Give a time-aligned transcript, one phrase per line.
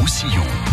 [0.00, 0.69] Roussillon.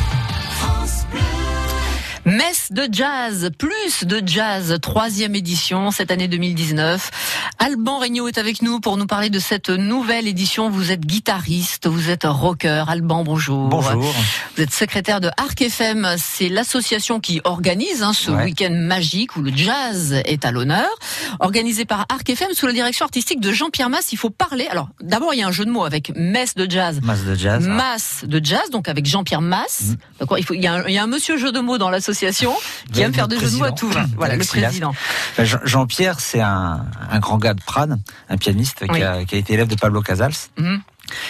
[2.38, 7.10] Messe de jazz, plus de jazz, troisième édition cette année 2019.
[7.58, 10.70] Alban Regnault est avec nous pour nous parler de cette nouvelle édition.
[10.70, 12.84] Vous êtes guitariste, vous êtes rocker.
[12.88, 13.70] Alban, bonjour.
[13.70, 14.14] Bonjour.
[14.56, 16.08] Vous êtes secrétaire de Arc FM.
[16.20, 18.44] C'est l'association qui organise hein, ce Ouais.
[18.44, 20.90] week-end magique où le jazz est à l'honneur.
[21.40, 24.12] Organisé par Arc FM sous la direction artistique de Jean-Pierre Masse.
[24.12, 24.68] Il faut parler.
[24.70, 27.00] Alors, d'abord, il y a un jeu de mots avec messe de jazz.
[27.02, 27.66] Masse de jazz.
[27.66, 29.82] Masse de jazz, donc avec Jean-Pierre Masse.
[29.88, 29.96] Mm.
[30.20, 31.80] D'accord, il, faut, il, y a un, il y a un monsieur jeu de mots
[31.80, 32.27] dans l'association
[32.92, 33.90] qui aime faire des jeux de mots à tout.
[33.90, 34.06] va.
[34.16, 34.94] Voilà, le président.
[35.40, 38.00] Jean- Jean-Pierre, c'est un, un grand gars de Prades,
[38.30, 38.98] un pianiste Oui.
[38.98, 40.82] qui, a, qui a été élève de Pablo Casals, Mhm.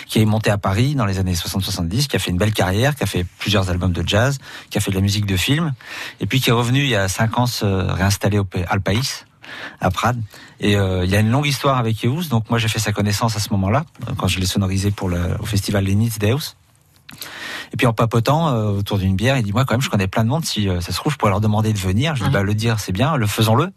[0.07, 2.95] qui est monté à Paris dans les années 60-70, qui a fait une belle carrière,
[2.95, 4.37] qui a fait plusieurs albums de jazz,
[4.69, 5.73] qui a fait de la musique de film,
[6.19, 8.81] et puis qui est revenu il y a cinq ans se réinstaller au Pa- Al
[8.81, 9.25] País,
[9.81, 10.21] à Prades.
[10.59, 12.91] Et euh, il y a une longue histoire avec Eus, donc moi j'ai fait sa
[12.91, 16.55] connaissance à ce moment-là, euh, quand je l'ai sonorisé pour le, au festival Lenitz Deus.
[17.73, 20.07] Et puis en papotant euh, autour d'une bière, il dit moi quand même je connais
[20.07, 20.45] plein de monde.
[20.45, 22.15] Si euh, ça se trouve je pourrais leur demander de venir.
[22.15, 22.33] Je dis Ouais.
[22.33, 23.69] bah le dire c'est bien, le faisons-le.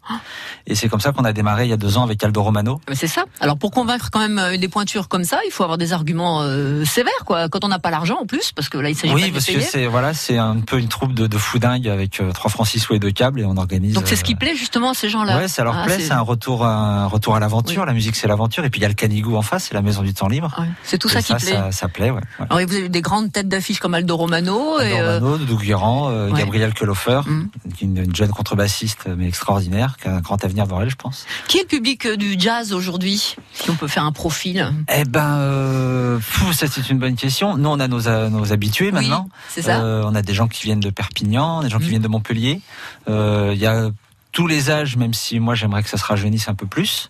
[0.67, 2.79] Et c'est comme ça qu'on a démarré il y a deux ans avec Aldo Romano.
[2.89, 3.23] Mais C'est ça.
[3.39, 6.41] Alors pour convaincre quand même euh, des pointures comme ça, il faut avoir des arguments
[6.41, 7.49] euh, sévères, quoi.
[7.49, 9.33] Quand on n'a pas l'argent en plus, parce que là il s'agit pas Oui de
[9.33, 12.49] parce que c'est voilà c'est un peu une troupe de, de foudingues avec euh, trois
[12.51, 13.93] francs six sous et deux câbles et on organise.
[13.93, 15.37] Donc c'est ce qui euh, plaît justement à ces gens-là.
[15.37, 17.85] Ouais, ça leur Ah, plaît, c'est un retour, un retour à l'aventure.
[17.85, 18.63] La musique, c'est l'aventure.
[18.65, 20.53] Et puis il y a le Canigou en face, c'est la maison du temps libre.
[20.59, 21.51] Ouais, C'est tout Et ça qui plaît.
[21.53, 22.21] Ça, ça plaît, ouais.
[22.39, 25.57] Alors vous avez des grandes têtes d'affiche comme Aldo Romano et Aldo euh, Romano, Doudou
[25.57, 26.39] Guéran, euh, ouais.
[26.39, 27.49] Gabriel Kelofer, Mm.
[27.69, 30.95] est une, une jeune contrebassiste mais extraordinaire, qui a un grand avenir devant elle, je
[30.95, 31.25] pense.
[31.47, 34.71] qui est le public euh, du jazz aujourd'hui Si on peut faire un profil?
[34.93, 36.19] Eh ben, euh,
[36.53, 37.57] ça c'est une bonne question.
[37.57, 39.27] Nous, on a nos, euh, nos habitués maintenant.
[39.49, 39.81] C'est ça.
[39.81, 41.89] Euh, on a des gens qui viennent de Perpignan, des gens qui Mm.
[41.89, 42.61] viennent de Montpellier.
[43.09, 43.89] Euh, Il y a
[44.31, 47.09] tous les âges, même si moi j'aimerais que ça se rajeunisse un peu plus.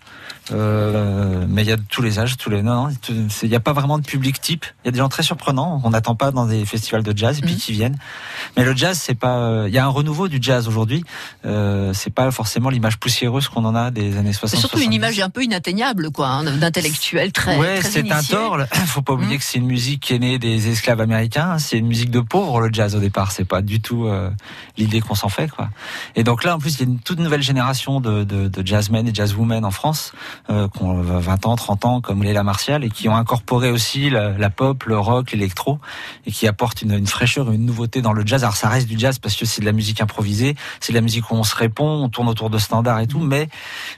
[0.54, 2.90] Euh, mais il y a de tous les âges, tous les non,
[3.30, 4.66] c'est- il n'y a pas vraiment de public type.
[4.84, 5.82] Il y a des gens très surprenants.
[5.84, 7.60] On n'attend pas dans des festivals de jazz et puis Mhm.
[7.60, 7.98] qui viennent.
[8.58, 9.38] Mais le jazz, c'est pas.
[9.38, 11.04] euh, Il y a un renouveau du jazz aujourd'hui.
[11.46, 14.50] Euh, c'est pas forcément l'image poussiéreuse qu'on en a des années 60.
[14.50, 14.96] C'est surtout une 70.
[14.96, 17.58] image un peu inatteignable, quoi, hein, d'intellectuel très.
[17.58, 18.58] Ouais, très c'est un tort.
[18.88, 19.40] Faut pas oublier Mm.
[19.40, 21.58] que c'est une musique qui est née des esclaves américains.
[21.60, 23.32] C'est une musique de pauvres le jazz au départ.
[23.32, 24.30] C'est pas du tout euh,
[24.78, 25.70] l'idée qu'on s'en fait, quoi.
[26.16, 28.68] Et donc là, en plus, il y a une toute nouvelle génération de, de, de
[28.68, 30.12] jazzmen et jazzwomen en France,
[30.50, 34.10] euh, qui ont 20 ans, 30 ans, comme Léla Martial, et qui ont incorporé aussi
[34.10, 35.80] la, la pop, le rock, l'électro,
[36.26, 38.44] et qui apportent une, une fraîcheur, une nouveauté dans le jazz.
[38.44, 41.02] Alors ça reste du jazz parce que c'est de la musique improvisée, c'est de la
[41.02, 43.48] musique où on se répond, on tourne autour de standards et tout, mais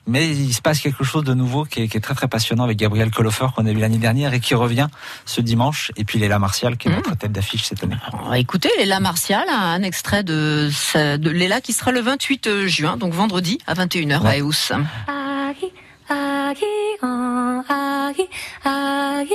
[0.07, 2.63] mais il se passe quelque chose de nouveau qui est, qui est très très passionnant
[2.63, 4.87] avec Gabriel Kolofer qu'on a vu l'année dernière et qui revient
[5.25, 6.95] ce dimanche, et puis Léla Martial qui est Mm.
[6.95, 7.95] notre tête d'affiche cette année.
[8.11, 10.69] Alors, Écoutez, Léla Martial, un extrait de,
[11.17, 14.39] de Léla qui sera le 28 juin, donc vendredi à 21h à Ouais.
[14.41, 14.71] Eus.
[16.08, 16.66] 아기
[17.02, 18.30] 어 아기
[18.64, 19.34] 아기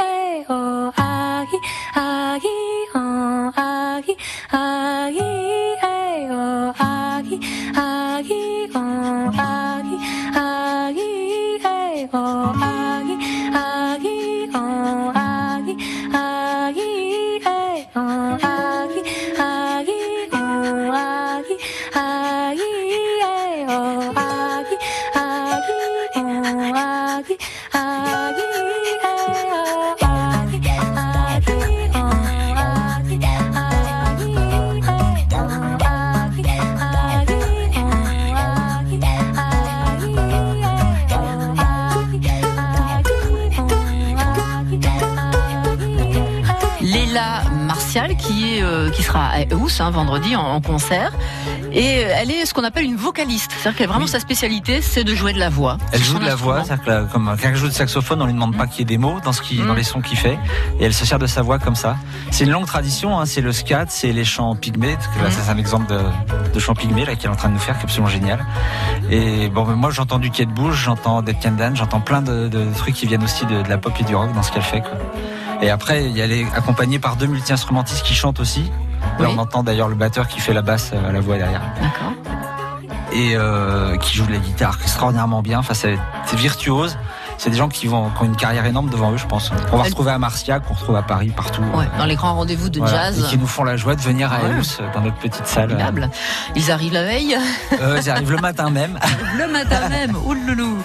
[0.00, 1.56] 에어 아기
[1.94, 2.48] 아기
[2.94, 4.16] 어 아기
[4.50, 7.40] 아기 에어 아기
[7.76, 9.59] 아기 어 아기
[48.90, 51.12] qui euh, sera à Eus hein, vendredi en, en concert
[51.72, 54.10] et euh, elle est ce qu'on appelle une vocaliste, c'est-à-dire qu'elle vraiment Oui.
[54.10, 55.78] sa spécialité c'est de jouer de la voix.
[55.92, 58.32] Elle joue de la voix, c'est-à-dire que la- comme quelqu'un joue de saxophone, on lui
[58.34, 59.66] demande pas qu'il y ait des mots dans ce qui, Mm.
[59.66, 60.38] dans les sons qu'il fait,
[60.80, 61.96] et elle se sert de sa voix comme ça.
[62.30, 64.96] C'est une longue tradition, hein, c'est le scat, c'est les chants pygmées.
[65.16, 65.32] que Là, Mm.
[65.32, 66.00] c'est un exemple de,
[66.52, 68.44] de chant pygmée là qu'elle est en train de nous faire, qui est absolument génial.
[69.10, 72.94] Et bon, moi j'entends du Kate Bush, j'entends Dead Can j'entends plein de, de trucs
[72.94, 74.80] qui viennent aussi de, de la pop et du rock dans ce qu'elle fait.
[74.80, 74.92] Quoi.
[75.62, 78.70] Et après, il y a les accompagnée par deux multi-instrumentistes qui chantent aussi.
[79.18, 81.62] Là, on entend d'ailleurs le batteur qui fait la basse euh, à la voix derrière
[81.80, 82.12] D'accord.
[83.12, 85.58] et euh, qui joue de la guitare extraordinairement bien.
[85.58, 85.98] Enfin, c'est
[86.36, 86.96] virtuose.
[87.42, 89.50] C'est des gens qui, vont, qui ont une carrière énorme devant eux, je pense.
[89.72, 91.62] On va retrouver à Marcia, qu'on retrouve à Paris, partout.
[91.74, 93.04] Ouais, dans les grands rendez-vous de Voilà.
[93.12, 93.18] jazz.
[93.18, 94.60] Et qui nous font la joie de venir à Ouais.
[94.60, 95.70] Eus, dans notre petite salle.
[95.70, 96.10] Formidable.
[96.54, 97.38] Ils arrivent la veille,
[97.80, 98.98] Euh, ils arrivent le matin même.
[99.38, 100.16] le matin même.
[100.22, 100.76] Ouloulou.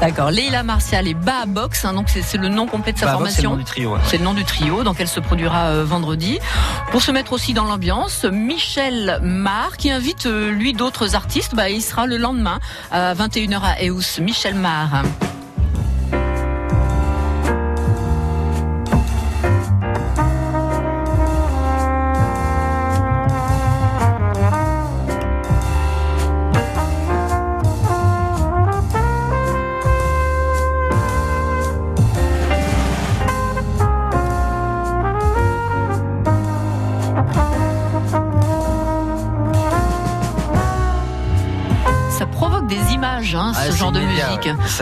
[0.00, 0.30] D'accord.
[0.30, 3.22] Leila Martial et Ba Box, hein, donc c'est le nom complet de sa Bah, donc,
[3.28, 3.50] c'est le formation.
[3.50, 3.94] nom du trio.
[3.94, 4.00] ouais.
[4.04, 6.38] C'est le nom du trio, donc elle se produira euh, vendredi.
[6.92, 11.68] Pour se mettre aussi dans l'ambiance, Michel Mar, qui invite euh, lui d'autres artistes, bah,
[11.68, 12.60] il sera le lendemain
[12.92, 14.20] à 21h à Eus.
[14.20, 15.02] Michel Mar.
[44.28, 44.36] Ouais.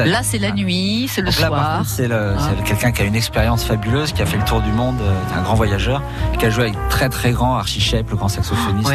[0.06, 1.82] Là, c'est la nuit, c'est le Donc là, soir.
[1.86, 2.62] c'est Ah.
[2.64, 5.34] quelqu'un qui a une expérience fabuleuse, qui a fait le tour du monde, euh, qui
[5.34, 6.02] est un grand voyageur,
[6.38, 8.90] qui a joué avec très très grand Archie Shepp, le grand saxophoniste.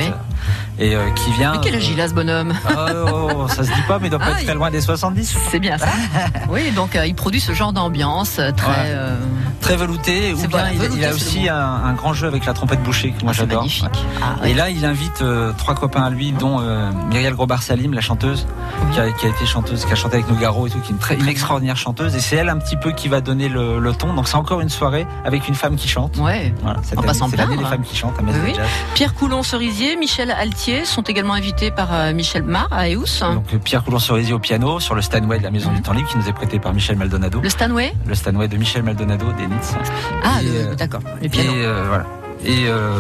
[0.80, 1.54] Euh, et euh, qui vient.
[1.54, 2.74] Mais quel âge il a ce bonhomme Oh,
[3.14, 4.72] oh, oh, ça se dit pas, mais il doit pas Ah, être il- très loin
[4.72, 5.36] des 70.
[5.52, 5.88] C'est bien ça.
[6.50, 8.68] oui, donc euh, il produit ce genre d'ambiance euh, très.
[8.70, 8.76] Ouais.
[8.88, 9.18] euh,
[9.62, 12.46] Très velouté, ou bien voilà, il, velouté, il a aussi un, un grand jeu avec
[12.46, 13.64] la trompette bouchée que moi ah, j'adore.
[13.64, 13.90] Ouais.
[14.22, 17.94] Ah, Et là, il invite euh, trois copains à lui, dont euh, Myriel Grobar Salim,
[17.94, 18.46] la chanteuse,
[18.94, 20.92] qui a, qui a été chanteuse, qui a chanté avec Nougaro et tout, qui est
[20.92, 22.14] une, très, une extraordinaire chanteuse.
[22.16, 24.14] Et c'est elle un petit peu qui va donner le, le ton.
[24.14, 26.18] Donc c'est encore une soirée avec une femme qui chante.
[26.18, 26.54] Ouais.
[26.62, 26.96] Voilà, c'est
[27.38, 28.54] l'année des femmes qui chantent à Oui.
[28.56, 28.66] Jazz.
[28.96, 33.20] Pierre Coulon-Cerisier, Michel Altier sont également invités par euh, Michel Mar à Eus.
[33.22, 36.18] Donc Pierre Coulon-Cerisier au piano sur le Stanway de la Maison du Temps Libre qui
[36.18, 37.40] nous est prêté par Michel Maldonado.
[37.42, 37.94] Le Stanway?
[38.06, 39.74] Le Stanway de Michel Maldonado des Nitz.
[40.24, 41.02] Ah, euh, d'accord.
[41.22, 42.06] Et euh, voilà.
[42.46, 43.00] Et, euh,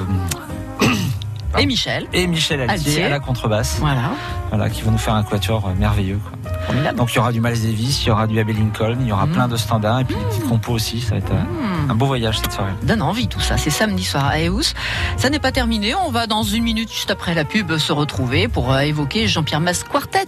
[1.59, 2.07] Et Michel.
[2.13, 3.03] et Michel Altier, Altier.
[3.05, 4.11] à la contrebasse, Voilà.
[4.49, 6.19] voilà, qui vont nous faire un quatuor merveilleux.
[6.23, 6.42] Quoi.
[6.73, 6.97] Formidable.
[6.97, 9.11] Donc il y aura du Miles Davis, il y aura du Abbey Lincoln, il y
[9.11, 9.33] aura Mhm.
[9.33, 11.01] plein de standards et puis des petites compos aussi.
[11.01, 12.71] Ça va être euh, un beau voyage cette soirée.
[12.83, 13.57] donne envie tout ça.
[13.57, 14.73] C'est samedi soir à Eus.
[15.17, 15.93] Ça n'est pas terminé.
[15.95, 19.59] On va dans une minute juste après la pub se retrouver pour euh, évoquer Jean-Pierre
[19.61, 20.25] Mas Quartet.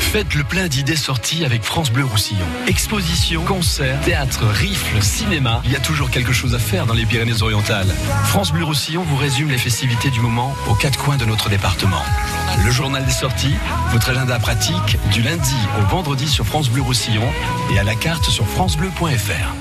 [0.00, 2.44] Faites le plein d'idées sorties avec France Bleu Roussillon.
[2.66, 5.62] Exposition, concerts, théâtre, rifle, cinéma.
[5.64, 7.94] Il y a toujours quelque chose à faire dans les Pyrénées-Orientales.
[8.24, 12.02] France Bleu Roussillon vous résume les festivités du moment aux quatre coins de notre département.
[12.64, 13.54] Le journal des sorties,
[13.92, 17.28] votre agenda pratique du lundi au vendredi sur France Bleu Roussillon
[17.72, 19.54] et à la carte sur francebleu.fr.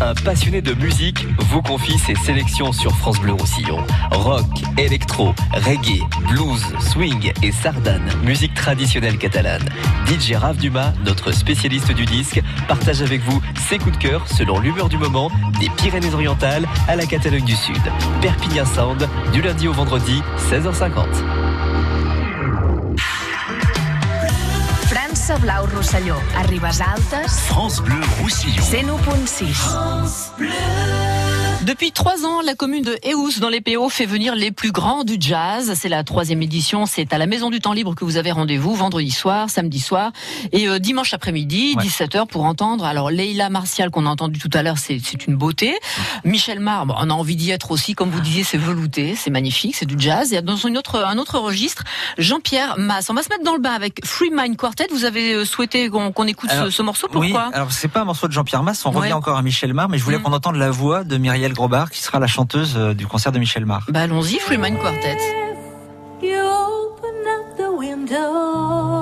[0.00, 3.78] Un passionné de musique vous confie ses sélections sur France Bleu Roussillon.
[4.10, 4.44] Rock,
[4.76, 9.64] électro, reggae, blues, swing et sardane, musique traditionnelle catalane.
[10.06, 14.58] DJ Rav Dumas, notre spécialiste du disque, partage avec vous ses coups de cœur selon
[14.58, 17.82] l'humeur du moment des Pyrénées-Orientales à la Catalogne du Sud.
[18.20, 21.45] Perpignan Sound, du lundi au vendredi, 16h50.
[25.26, 28.62] França Blau Rosselló, a Ribes Altes, France Bleu Roussillon.
[28.62, 31.05] 101.6.
[31.66, 35.02] Depuis trois ans, la commune de Eus dans les PO fait venir les plus grands
[35.02, 35.72] du jazz.
[35.74, 36.86] C'est la troisième édition.
[36.86, 40.12] C'est à la Maison du Temps Libre que vous avez rendez-vous vendredi soir, samedi soir
[40.52, 41.82] et euh, dimanche après-midi, Ouais.
[41.82, 42.84] 17h pour entendre.
[42.84, 45.74] Alors Leila Martial qu'on a entendu tout à l'heure, c'est une beauté.
[46.22, 47.96] Michel Mar, bon, on a envie d'y être aussi.
[47.96, 50.32] Comme vous disiez, c'est velouté, c'est magnifique, c'est du jazz.
[50.32, 51.82] Et dans une autre, un autre registre,
[52.16, 53.10] Jean-Pierre Masse.
[53.10, 54.86] On va se mettre dans le bain avec Free Mind Quartet.
[54.92, 57.08] Vous avez euh, souhaité qu'on écoute ce, Alors, ce morceau?
[57.14, 57.50] oui, Pourquoi?
[57.52, 58.98] alors c'est pas un morceau de Jean-Pierre Masse, on Ouais.
[59.00, 60.22] revient encore à Michel Mar, mais je voulais Mhm.
[60.22, 63.38] qu'on entende la voix de Myriel Grobard qui sera la chanteuse euh, du concert de
[63.38, 63.86] Michel Mar.
[63.88, 65.16] Bah allons-y, Free Mind Quartet.
[66.22, 68.95] You open up the windows,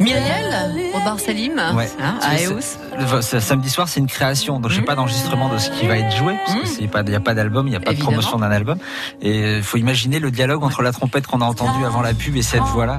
[0.00, 1.90] Myriel, Robert Salim, Ouais.
[2.02, 4.86] hein, à ce samedi soir, c'est une création, donc j'ai Mhm.
[4.86, 6.62] pas d'enregistrement de ce qui va être joué, parce Mhm.
[6.62, 8.10] que c'est pas, il n'y a pas d'album, il n'y a pas Évidemment.
[8.12, 8.78] de promotion d'un album.
[9.20, 12.34] Et il faut imaginer le dialogue entre la trompette qu'on a entendue avant la pub
[12.36, 12.98] et cette voix-là,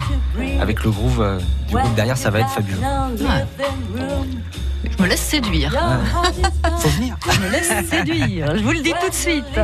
[0.61, 2.77] avec le groove euh, du groupe derrière, ça va être fabuleux.
[4.83, 5.71] Je me laisse séduire.
[6.79, 7.15] Faut venir.
[7.31, 8.55] Je me laisse séduire.
[8.57, 9.59] Je vous le dis tout de suite.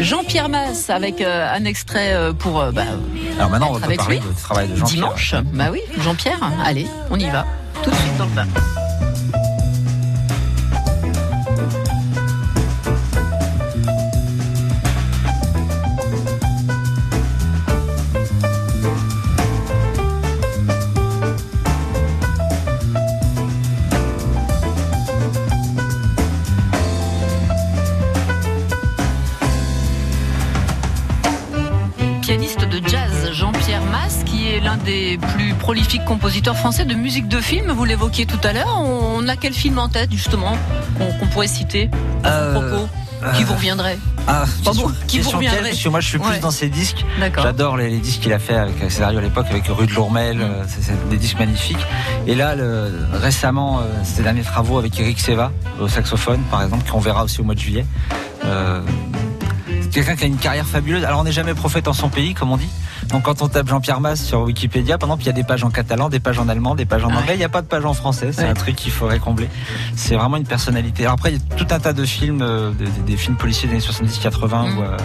[0.00, 2.82] Jean-Pierre Masse avec euh, un extrait euh, pour euh, bah,
[3.38, 4.26] Alors maintenant, on avec parler lui.
[4.28, 4.94] du travail de Jean-Pierre.
[4.94, 5.34] dimanche.
[5.54, 6.38] Bah oui, Jean-Pierre.
[6.64, 7.46] Allez, on y va.
[7.82, 8.46] Tout de suite dans le bain.
[34.58, 37.70] Est l'un des plus prolifiques compositeurs français de musique de film.
[37.70, 38.78] Vous l'évoquiez tout à l'heure.
[38.80, 40.56] On a quel film en tête, justement,
[40.98, 41.90] qu'on pourrait citer
[42.24, 42.88] à Euh, propos
[43.36, 43.98] Qui euh, vous reviendrait?
[44.26, 45.58] Ah, bon, qui vous reviendrait.
[45.60, 46.38] quelle Parce que moi, je suis plus Ouais.
[46.40, 47.04] dans ces disques.
[47.42, 50.36] J'adore les, les disques qu'il a fait avec Césario à l'époque, avec Rue de Lourmel.
[50.38, 50.42] Mm.
[50.42, 51.84] euh, C'est des disques magnifiques.
[52.26, 55.50] Et là, le- récemment, ses derniers travaux avec Eric Seva
[55.80, 57.86] au saxophone, par exemple, qu'on verra aussi au mois de juillet.
[58.44, 58.80] Euh,
[59.90, 61.04] quelqu'un qui a une carrière fabuleuse.
[61.04, 62.68] Alors, on n'est jamais prophète en son pays, comme on dit.
[63.08, 65.64] Donc, quand on tape Jean-Pierre Masse sur Wikipédia, par exemple, il y a des pages
[65.64, 67.34] en catalan, des pages en allemand, des pages en anglais.
[67.34, 68.30] Il n'y a pas de page en français.
[68.32, 68.48] C'est Ouais.
[68.48, 69.48] un truc qu'il faudrait combler.
[69.94, 71.04] C'est vraiment une personnalité.
[71.04, 73.68] Alors après, il y a tout un tas de films, euh, des, des films policiers
[73.68, 74.78] des années 70-80 Mm.
[74.78, 74.96] où, euh,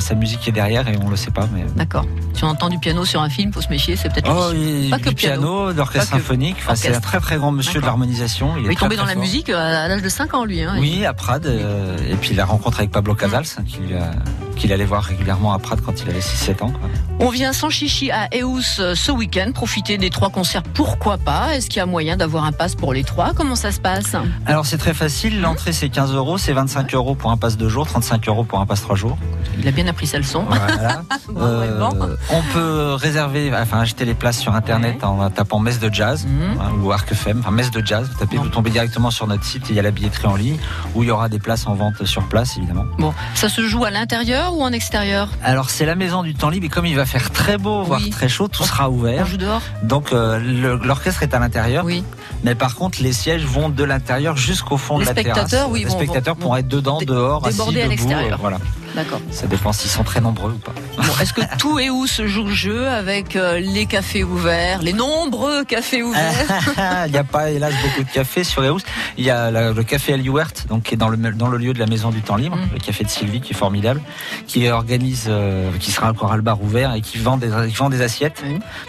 [0.00, 1.48] sa musique est derrière et on le sait pas.
[1.54, 2.04] Mais D'accord.
[2.34, 4.52] Si on entend du piano sur un film, faut se méfier, c'est peut-être oh,
[4.90, 5.72] Pas que du piano.
[5.72, 6.00] que.
[6.00, 6.56] symphonique.
[6.60, 8.56] Enfin, c'est un très très grand monsieur de l'harmonisation.
[8.58, 10.62] Il est est tombé dans la musique à l'âge de 5 ans, lui.
[10.62, 10.76] Hein.
[10.78, 11.46] Oui, à Prades.
[11.46, 14.10] euh, et puis la rencontre avec Pablo Casals, hein, qu'il lui a-
[14.56, 16.70] qu'il allait voir régulièrement à Prades quand il avait 6-7 ans.
[16.70, 16.88] quoi.
[17.18, 21.56] On vient sans chichi à Eus euh, ce week-end, profiter des trois concerts, pourquoi pas?
[21.56, 23.32] Est-ce qu'il y a moyen d'avoir un pass pour les trois?
[23.34, 24.14] Comment ça se passe?
[24.46, 27.68] Alors c'est très facile, l'entrée c'est 15 euros, c'est 25 euros pour un pass de
[27.68, 29.18] jour, 35 euros pour un pass 3 jours.
[29.58, 30.44] Il a bien appris sa leçon.
[30.48, 31.02] Voilà.
[31.28, 32.02] Bon, ouais, bon.
[32.02, 36.26] Euh, on peut réserver, enfin acheter les places sur internet en tapant messe de jazz
[36.26, 36.60] Mhm.
[36.60, 38.08] hein, ou Arc FM, enfin messe de jazz.
[38.12, 38.42] Vous tapez, Bon.
[38.44, 39.64] vous tombez directement sur notre site.
[39.66, 40.56] et Il y a la billetterie en ligne
[40.94, 42.84] où il y aura des places en vente sur place évidemment.
[42.98, 45.28] Bon, ça se joue à l'intérieur ou en extérieur?
[45.42, 48.00] Alors c'est la maison du temps libre et comme il va faire très beau, voire
[48.10, 49.26] très chaud, tout sera On ouvert.
[49.26, 49.62] joue dehors?
[49.82, 50.38] Donc euh,
[50.82, 52.04] l'orchestre est à l'intérieur, Oui.
[52.44, 55.38] mais par contre les sièges vont de l'intérieur jusqu'au fond Les de la terrasse.
[55.38, 58.34] spectateurs, oui, les spectateurs vont- pourront être dedans, dehors, déborder à assis, debout, l'extérieur.
[58.34, 58.58] euh, voilà.
[58.94, 59.20] D'accord.
[59.30, 60.72] Ça dépend s'ils sont très nombreux ou pas.
[60.96, 65.64] Bon, est-ce que tout Eus joue le jeu avec euh, les cafés ouverts, les nombreux
[65.64, 66.62] cafés ouverts
[67.06, 68.82] Il n'y a pas, hélas, beaucoup de cafés sur Eus.
[69.18, 71.78] Il y a le café Aliouert, donc qui est dans le, dans le lieu de
[71.78, 72.74] la maison du temps libre, Mm.
[72.74, 74.00] le café de Sylvie, qui est formidable,
[74.46, 77.74] qui organise, euh, qui sera encore à le bar ouvert et qui vend des, qui
[77.74, 78.42] vend des assiettes.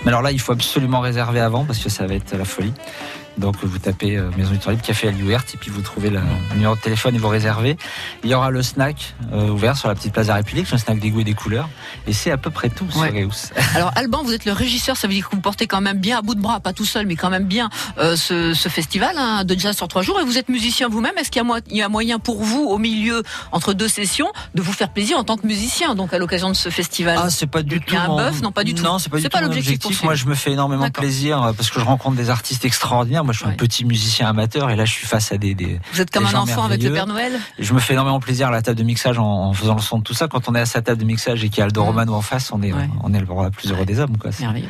[0.04, 2.74] Mais alors là, il faut absolument réserver avant parce que ça va être la folie.
[3.38, 6.22] Donc vous tapez euh, Maison du Temps Libre, Café Aliouert, et puis vous trouvez le
[6.54, 7.78] numéro de téléphone et vous réservez.
[8.24, 10.78] Il y aura le snack euh, ouvert sur la petite place de la République, le
[10.78, 11.68] snack des goûts et des couleurs.
[12.08, 13.28] Et c'est à peu près tout Ouais.
[13.32, 13.52] sur.
[13.76, 16.20] Alors Alban, vous êtes le régisseur, ça veut dire que vous portez quand même bien
[16.20, 19.16] à bout de bras, pas tout seul, mais quand même bien euh, ce, ce festival
[19.18, 20.20] hein, de jazz sur trois jours.
[20.22, 21.18] Et vous êtes musicien vous-même.
[21.18, 24.72] Est-ce qu'il y, y a moyen pour vous, au milieu, entre deux sessions, de vous
[24.74, 27.18] faire plaisir en tant que musicien, donc à l'occasion de ce festival?
[27.22, 27.96] Ah, c'est pas du Il y tout.
[27.98, 28.42] a un bœuf?
[28.42, 28.84] Non, pas du tout.
[28.84, 30.04] Non, c'est pas pas tout l'objectif.
[30.04, 33.25] Moi, je me fais énormément plaisir parce que je rencontre des artistes extraordinaires.
[33.26, 33.54] Moi, je suis Ouais.
[33.54, 35.54] un petit musicien amateur et là, je suis face à des.
[35.56, 35.80] des...
[35.92, 36.94] Vous êtes comme un enfant avec le.
[36.94, 39.76] Père Noël Je me fais énormément plaisir à la table de mixage en, en faisant
[39.76, 40.28] le son de tout ça.
[40.28, 41.84] Quand on est à sa table de mixage et qu'il y a Aldo.
[41.84, 42.88] Romano en face, on est, Ouais.
[43.04, 44.18] on est le roi plus heureux des hommes.
[44.18, 44.32] Quoi.
[44.32, 44.70] C'est- Merveilleux.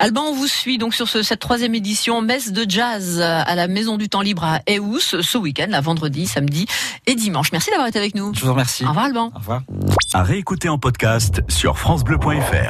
[0.00, 3.68] Alban, on vous suit donc sur ce- cette troisième édition messe de jazz à la
[3.68, 6.66] Maison du Temps Libre à Eus ce week-end, la vendredi, samedi
[7.06, 7.50] et dimanche.
[7.52, 8.32] Merci d'avoir été avec nous.
[8.34, 8.84] Je vous remercie.
[8.84, 9.30] Au revoir Alban.
[9.34, 9.62] Au revoir.
[10.12, 12.66] À réécouter en podcast sur FranceBleu.fr.